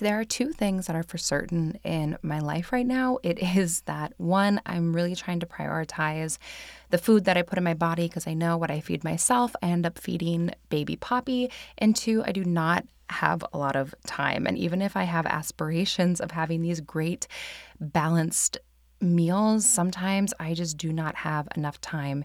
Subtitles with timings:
[0.00, 3.82] there are two things that are for certain in my life right now, it is
[3.82, 6.38] that one, I'm really trying to prioritize
[6.90, 9.54] the food that I put in my body because I know what I feed myself,
[9.62, 11.50] I end up feeding baby Poppy.
[11.78, 14.46] And two, I do not have a lot of time.
[14.46, 17.26] And even if I have aspirations of having these great,
[17.80, 18.58] balanced
[19.00, 22.24] meals, sometimes I just do not have enough time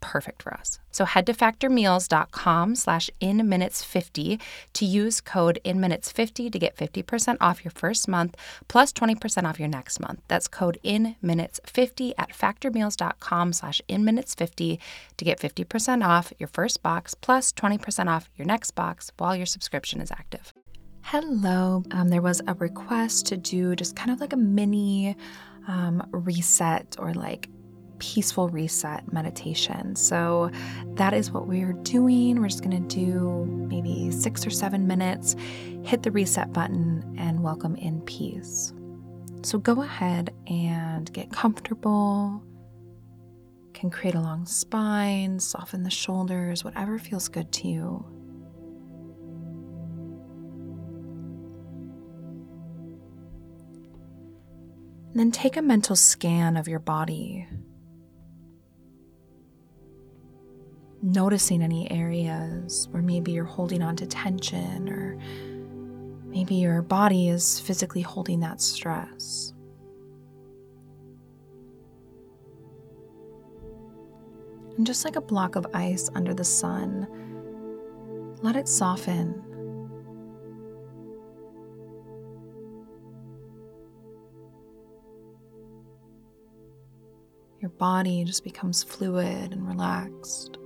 [0.00, 0.78] perfect for us.
[0.90, 4.40] So head to factormeals.com slash inminutes50
[4.72, 8.36] to use code inminutes50 to get 50% off your first month
[8.68, 10.20] plus 20% off your next month.
[10.28, 14.78] That's code inminutes50 at factormeals.com slash inminutes50
[15.16, 19.46] to get 50% off your first box plus 20% off your next box while your
[19.46, 20.52] subscription is active.
[21.02, 21.82] Hello.
[21.92, 25.16] Um, there was a request to do just kind of like a mini
[25.66, 27.48] um, reset or like
[27.98, 29.96] peaceful reset meditation.
[29.96, 30.50] So
[30.94, 32.40] that is what we're doing.
[32.40, 35.36] We're just going to do maybe six or seven minutes,
[35.82, 38.72] hit the reset button, and welcome in peace.
[39.42, 42.42] So go ahead and get comfortable.
[43.74, 48.04] Can create a long spine, soften the shoulders, whatever feels good to you.
[55.10, 57.46] And then take a mental scan of your body.
[61.12, 65.18] Noticing any areas where maybe you're holding on to tension or
[66.26, 69.52] maybe your body is physically holding that stress.
[74.76, 77.08] And just like a block of ice under the sun,
[78.42, 79.42] let it soften.
[87.60, 90.57] Your body just becomes fluid and relaxed.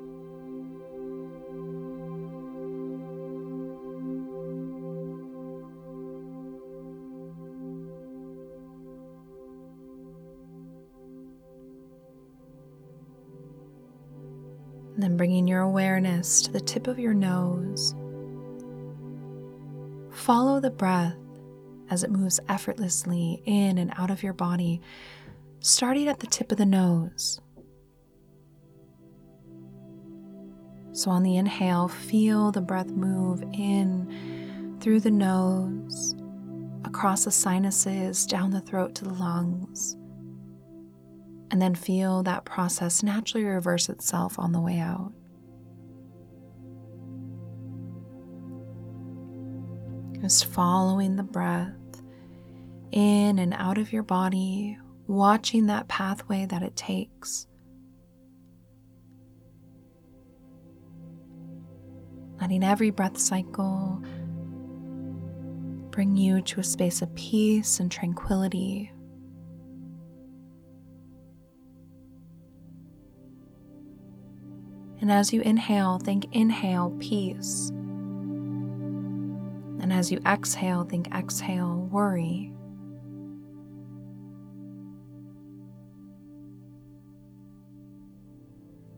[15.13, 17.95] Then bringing your awareness to the tip of your nose.
[20.11, 21.19] Follow the breath
[21.91, 24.81] as it moves effortlessly in and out of your body,
[25.61, 27.43] starting at the tip of the nose.
[30.93, 36.15] So, on the inhale, feel the breath move in through the nose,
[36.87, 39.95] across the sinuses, down the throat to the lungs
[41.53, 45.13] and then feel that process naturally reverse itself on the way out.
[50.23, 51.75] Just following the breath
[52.91, 57.47] in and out of your body, watching that pathway that it takes.
[62.41, 64.03] Letting every breath cycle
[65.91, 68.91] bring you to a space of peace and tranquility.
[75.03, 77.71] And as you inhale, think inhale peace.
[79.81, 82.53] And as you exhale, think exhale worry.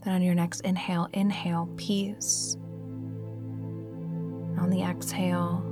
[0.04, 2.58] Then on your next inhale, inhale peace.
[4.58, 5.64] On the exhale,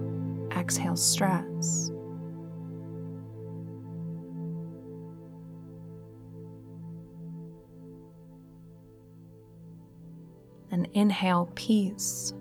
[0.57, 1.91] exhale stress.
[10.73, 12.33] And inhale peace.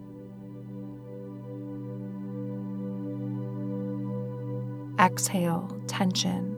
[4.98, 6.58] Exhale tension.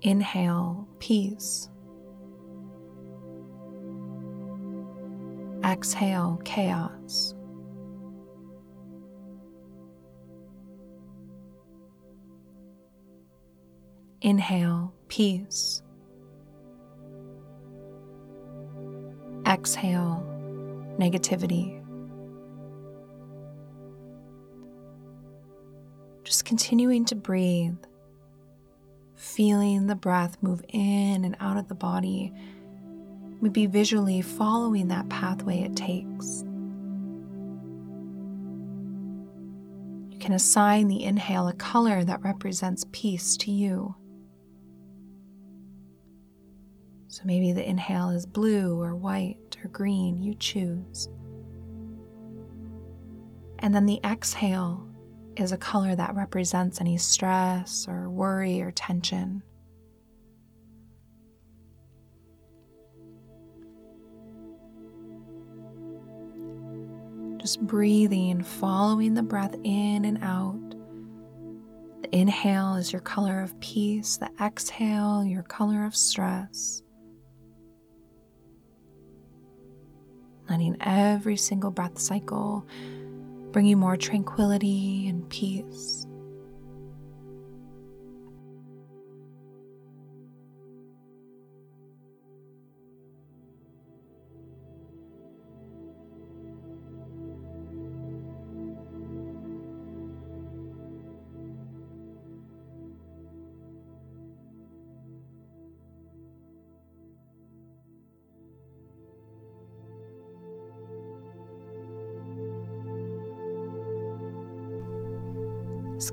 [0.00, 1.68] Inhale peace.
[5.64, 7.34] Exhale chaos.
[14.28, 15.82] Inhale, peace.
[19.46, 20.22] Exhale,
[20.98, 21.82] negativity.
[26.24, 27.78] Just continuing to breathe,
[29.16, 32.30] feeling the breath move in and out of the body,
[33.40, 36.44] maybe visually following that pathway it takes.
[40.10, 43.94] You can assign the inhale a color that represents peace to you.
[47.18, 51.08] So maybe the inhale is blue or white or green, you choose.
[53.58, 54.86] And then the exhale
[55.36, 59.42] is a color that represents any stress or worry or tension.
[67.38, 70.70] Just breathing, following the breath in and out.
[72.02, 76.84] The inhale is your color of peace, the exhale, your color of stress.
[80.58, 82.66] Letting every single breath cycle
[83.52, 86.07] bring you more tranquility and peace.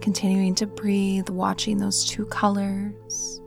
[0.02, 3.42] Continuing to breathe, watching those two colors.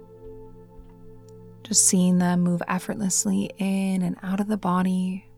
[1.62, 5.28] Just seeing them move effortlessly in and out of the body,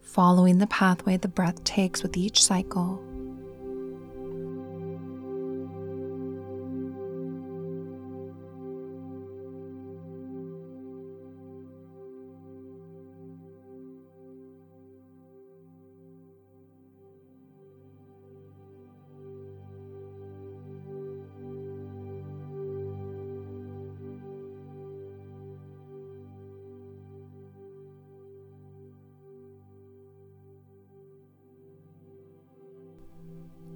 [0.00, 3.04] following the pathway the breath takes with each cycle.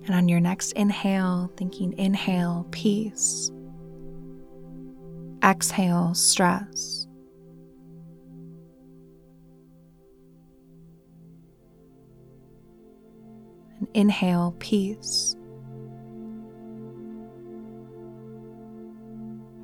[0.06, 3.50] And on your next inhale, thinking inhale, peace.
[5.42, 7.06] Exhale, stress.
[13.78, 15.36] And inhale, peace.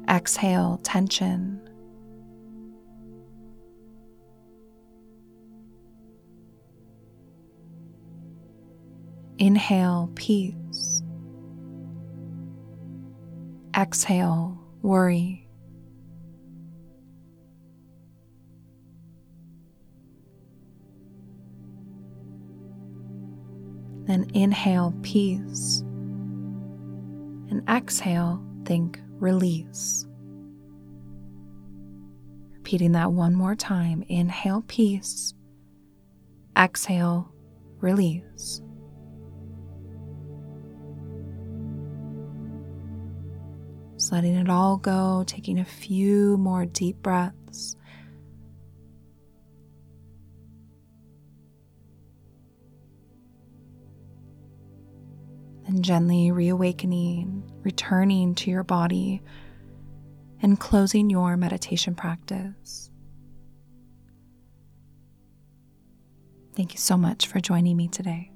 [0.08, 1.69] Exhale, tension.
[9.40, 11.02] Inhale, peace.
[13.74, 15.48] Exhale, worry.
[24.04, 25.80] Then inhale, peace.
[27.48, 30.06] And exhale, think release.
[32.56, 34.04] Repeating that one more time.
[34.06, 35.32] Inhale, peace.
[36.54, 37.32] Exhale,
[37.80, 38.60] release.
[44.00, 47.76] Just letting it all go, taking a few more deep breaths.
[55.66, 59.20] And gently reawakening, returning to your body,
[60.40, 62.90] and closing your meditation practice.
[66.56, 68.30] Thank you so much for joining me today.